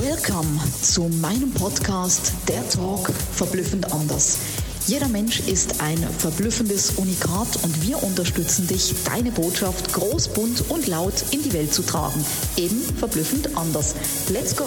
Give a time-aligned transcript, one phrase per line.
[0.00, 4.38] Welcome zu meinem Podcast Der Talk verblüffend anders.
[4.86, 10.86] Jeder Mensch ist ein verblüffendes Unikat und wir unterstützen dich, deine Botschaft groß, bunt und
[10.86, 12.24] laut in die Welt zu tragen.
[12.56, 13.94] Eben verblüffend anders.
[14.30, 14.64] Let's go!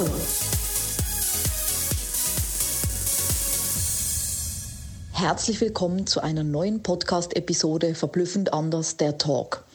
[5.12, 9.66] Herzlich willkommen zu einer neuen Podcast-Episode Verblüffend anders, der Talk.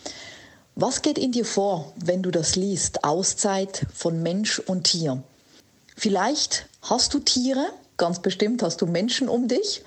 [0.76, 3.02] Was geht in dir vor, wenn du das liest?
[3.02, 5.24] Auszeit von Mensch und Tier.
[6.00, 7.66] Vielleicht hast du Tiere,
[7.98, 9.82] ganz bestimmt hast du Menschen um dich.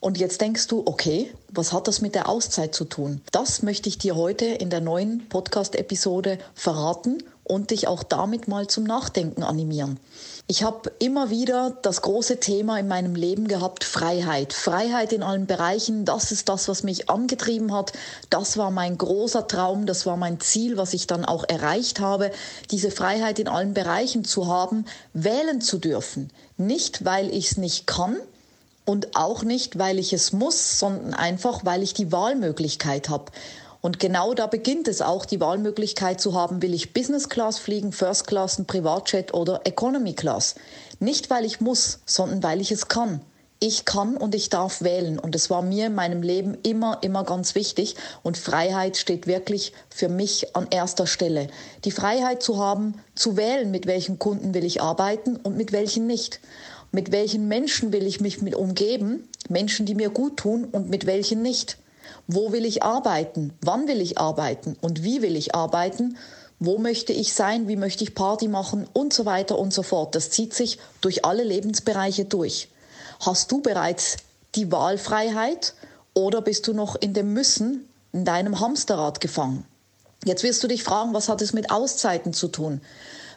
[0.00, 3.20] Und jetzt denkst du, okay, was hat das mit der Auszeit zu tun?
[3.30, 8.66] Das möchte ich dir heute in der neuen Podcast-Episode verraten und dich auch damit mal
[8.66, 10.00] zum Nachdenken animieren.
[10.46, 14.52] Ich habe immer wieder das große Thema in meinem Leben gehabt, Freiheit.
[14.52, 17.92] Freiheit in allen Bereichen, das ist das, was mich angetrieben hat.
[18.28, 22.30] Das war mein großer Traum, das war mein Ziel, was ich dann auch erreicht habe,
[22.70, 26.30] diese Freiheit in allen Bereichen zu haben, wählen zu dürfen.
[26.56, 28.16] Nicht, weil ich es nicht kann,
[28.84, 33.32] und auch nicht, weil ich es muss, sondern einfach, weil ich die Wahlmöglichkeit habe.
[33.84, 37.92] Und genau da beginnt es auch, die Wahlmöglichkeit zu haben, will ich Business Class fliegen,
[37.92, 40.54] First Class, ein Privatjet oder Economy Class.
[41.00, 43.20] Nicht, weil ich muss, sondern weil ich es kann.
[43.60, 45.18] Ich kann und ich darf wählen.
[45.18, 47.96] Und es war mir in meinem Leben immer, immer ganz wichtig.
[48.22, 51.48] Und Freiheit steht wirklich für mich an erster Stelle.
[51.84, 56.06] Die Freiheit zu haben, zu wählen, mit welchen Kunden will ich arbeiten und mit welchen
[56.06, 56.40] nicht.
[56.90, 59.28] Mit welchen Menschen will ich mich mit umgeben?
[59.50, 61.76] Menschen, die mir gut tun und mit welchen nicht.
[62.26, 63.52] Wo will ich arbeiten?
[63.60, 64.76] Wann will ich arbeiten?
[64.80, 66.16] Und wie will ich arbeiten?
[66.58, 67.68] Wo möchte ich sein?
[67.68, 68.86] Wie möchte ich Party machen?
[68.92, 70.14] Und so weiter und so fort.
[70.14, 72.68] Das zieht sich durch alle Lebensbereiche durch.
[73.20, 74.16] Hast du bereits
[74.54, 75.74] die Wahlfreiheit
[76.14, 79.66] oder bist du noch in dem Müssen in deinem Hamsterrad gefangen?
[80.24, 82.80] Jetzt wirst du dich fragen, was hat es mit Auszeiten zu tun?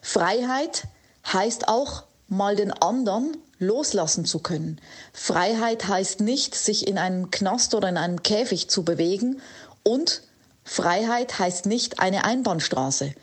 [0.01, 0.83] Freiheit
[1.25, 4.79] heißt auch mal den anderen loslassen zu können.
[5.13, 9.41] Freiheit heißt nicht, sich in einem Knast oder in einem Käfig zu bewegen
[9.83, 10.21] und
[10.63, 13.13] Freiheit heißt nicht eine Einbahnstraße.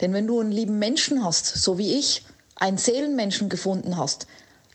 [0.00, 2.24] Denn wenn du einen lieben Menschen hast, so wie ich,
[2.56, 4.26] einen Seelenmenschen gefunden hast,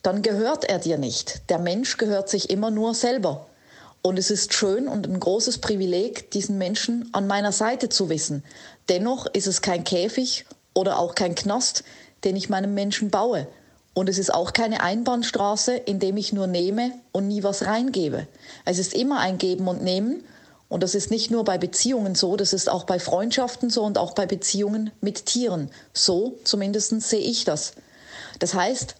[0.01, 1.49] dann gehört er dir nicht.
[1.49, 3.47] Der Mensch gehört sich immer nur selber.
[4.01, 8.43] Und es ist schön und ein großes Privileg, diesen Menschen an meiner Seite zu wissen.
[8.89, 11.85] Dennoch ist es kein Käfig oder auch kein Knast,
[12.25, 13.47] den ich meinem Menschen baue,
[13.93, 18.27] und es ist auch keine Einbahnstraße, in dem ich nur nehme und nie was reingebe.
[18.65, 20.23] Es ist immer ein Geben und Nehmen.
[20.67, 23.99] Und das ist nicht nur bei Beziehungen so, das ist auch bei Freundschaften so und
[23.99, 25.69] auch bei Beziehungen mit Tieren.
[25.93, 27.73] So zumindest sehe ich das.
[28.39, 28.95] Das heißt,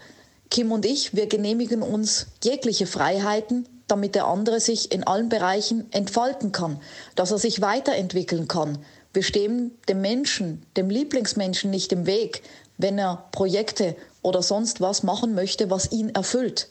[0.51, 5.91] Kim und ich, wir genehmigen uns jegliche Freiheiten, damit der andere sich in allen Bereichen
[5.91, 6.79] entfalten kann,
[7.15, 8.77] dass er sich weiterentwickeln kann.
[9.13, 12.43] Wir stehen dem Menschen, dem Lieblingsmenschen nicht im Weg,
[12.77, 16.69] wenn er Projekte oder sonst was machen möchte, was ihn erfüllt.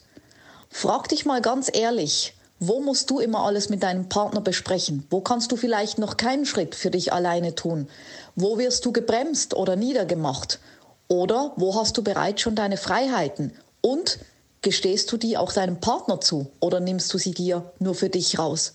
[0.69, 5.05] Frag dich mal ganz ehrlich, wo musst du immer alles mit deinem Partner besprechen?
[5.09, 7.87] Wo kannst du vielleicht noch keinen Schritt für dich alleine tun?
[8.35, 10.59] Wo wirst du gebremst oder niedergemacht?
[11.07, 13.53] Oder wo hast du bereits schon deine Freiheiten?
[13.81, 14.19] Und
[14.61, 18.39] gestehst du die auch deinem Partner zu oder nimmst du sie dir nur für dich
[18.39, 18.73] raus?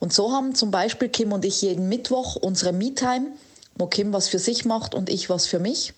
[0.00, 3.28] Und so haben zum Beispiel Kim und ich jeden Mittwoch unsere Me-Time,
[3.74, 5.94] wo Kim was für sich macht und ich was für mich.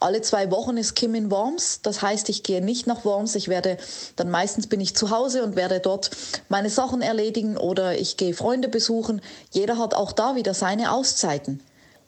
[0.00, 1.80] Alle zwei Wochen ist Kim in Worms.
[1.82, 3.34] Das heißt, ich gehe nicht nach Worms.
[3.34, 3.78] Ich werde,
[4.14, 6.10] dann meistens bin ich zu Hause und werde dort
[6.48, 9.20] meine Sachen erledigen oder ich gehe Freunde besuchen.
[9.50, 11.60] Jeder hat auch da wieder seine Auszeiten.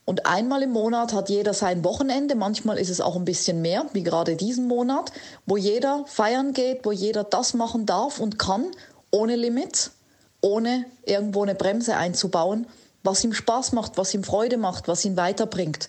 [0.04, 2.34] Und einmal im Monat hat jeder sein Wochenende.
[2.34, 5.12] Manchmal ist es auch ein bisschen mehr, wie gerade diesen Monat,
[5.46, 8.66] wo jeder feiern geht, wo jeder das machen darf und kann,
[9.10, 9.92] ohne Limits,
[10.40, 12.66] ohne irgendwo eine Bremse einzubauen,
[13.02, 15.88] was ihm Spaß macht, was ihm Freude macht, was ihn weiterbringt.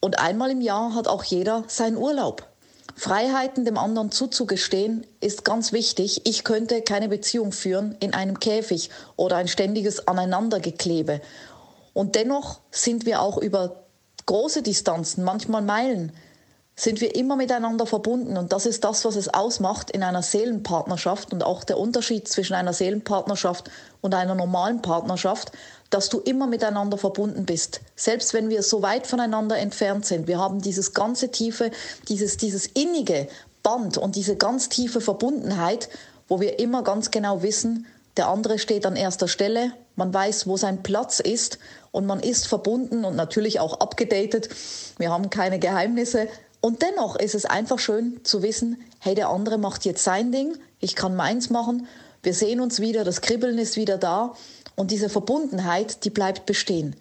[0.00, 2.46] Und einmal im Jahr hat auch jeder seinen Urlaub.
[2.94, 6.22] Freiheiten dem anderen zuzugestehen ist ganz wichtig.
[6.24, 11.20] Ich könnte keine Beziehung führen in einem Käfig oder ein ständiges Aneinandergeklebe.
[11.92, 13.84] Und dennoch sind wir auch über
[14.24, 16.12] große Distanzen, manchmal Meilen,
[16.78, 18.36] sind wir immer miteinander verbunden.
[18.36, 22.54] Und das ist das, was es ausmacht in einer Seelenpartnerschaft und auch der Unterschied zwischen
[22.54, 23.70] einer Seelenpartnerschaft
[24.02, 25.52] und einer normalen Partnerschaft,
[25.88, 27.80] dass du immer miteinander verbunden bist.
[27.96, 30.28] Selbst wenn wir so weit voneinander entfernt sind.
[30.28, 31.70] Wir haben dieses ganze tiefe,
[32.08, 33.26] dieses, dieses innige
[33.62, 35.88] Band und diese ganz tiefe Verbundenheit,
[36.28, 37.86] wo wir immer ganz genau wissen,
[38.18, 41.58] der andere steht an erster Stelle, man weiß, wo sein Platz ist
[41.90, 44.48] und man ist verbunden und natürlich auch abgedatet.
[44.98, 46.28] Wir haben keine Geheimnisse,
[46.66, 50.58] und dennoch ist es einfach schön zu wissen, hey, der andere macht jetzt sein Ding,
[50.80, 51.86] ich kann meins machen,
[52.24, 54.34] wir sehen uns wieder, das Kribbeln ist wieder da
[54.74, 56.96] und diese Verbundenheit, die bleibt bestehen.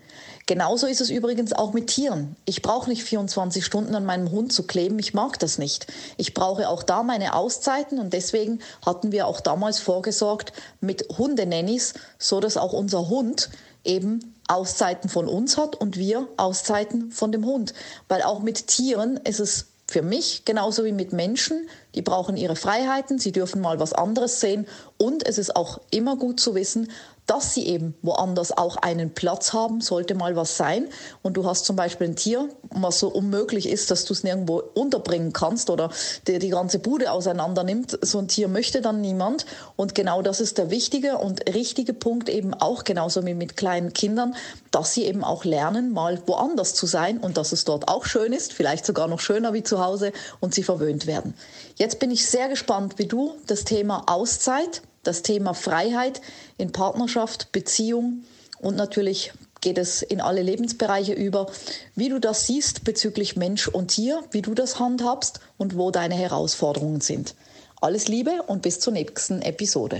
[0.46, 2.36] Genauso ist es übrigens auch mit Tieren.
[2.46, 5.88] Ich brauche nicht 24 Stunden an meinem Hund zu kleben, ich mag das nicht.
[6.18, 11.96] Ich brauche auch da meine Auszeiten und deswegen hatten wir auch damals vorgesorgt mit Hundenannies,
[12.20, 13.50] so dass auch unser Hund
[13.86, 17.74] eben Auszeiten von uns hat und wir Auszeiten von dem Hund.
[18.08, 21.68] Weil auch mit Tieren ist es für mich genauso wie mit Menschen.
[21.94, 24.68] Die brauchen ihre Freiheiten, sie dürfen mal was anderes sehen
[24.98, 26.92] und es ist auch immer gut zu wissen,
[27.26, 30.88] dass sie eben woanders auch einen Platz haben, sollte mal was sein.
[31.24, 34.62] Und du hast zum Beispiel ein Tier, was so unmöglich ist, dass du es nirgendwo
[34.74, 35.90] unterbringen kannst oder
[36.28, 37.98] der die ganze Bude auseinander nimmt.
[38.02, 39.46] So ein Tier möchte dann niemand.
[39.76, 43.94] Und genau das ist der wichtige und richtige Punkt eben auch genauso wie mit kleinen
[43.94, 44.36] Kindern,
[44.72, 48.34] dass sie eben auch lernen, mal woanders zu sein und dass es dort auch schön
[48.34, 51.34] ist, vielleicht sogar noch schöner wie zu Hause und sie verwöhnt werden.
[51.76, 56.22] Jetzt bin ich sehr gespannt, wie du das Thema Auszeit das Thema Freiheit
[56.58, 58.24] in Partnerschaft, Beziehung
[58.60, 61.48] und natürlich geht es in alle Lebensbereiche über,
[61.96, 66.16] wie du das siehst bezüglich Mensch und Tier, wie du das handhabst und wo deine
[66.16, 67.34] Herausforderungen sind.
[67.82, 70.00] Alles Liebe und bis zur nächsten Episode.